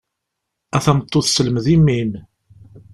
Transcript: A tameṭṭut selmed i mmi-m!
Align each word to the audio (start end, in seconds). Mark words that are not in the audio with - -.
A 0.75 0.79
tameṭṭut 0.85 1.27
selmed 1.29 1.65
i 1.73 1.75
mmi-m! 1.79 2.11